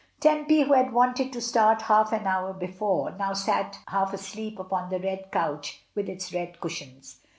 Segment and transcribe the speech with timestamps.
[0.19, 4.89] Tempy, who had wanted to start half an hour before, now sat half asleep upon
[4.89, 7.19] the red couch with its red cushions.